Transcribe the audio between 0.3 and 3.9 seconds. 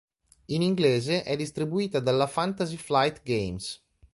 In inglese è distribuita dalla Fantasy Flight Games.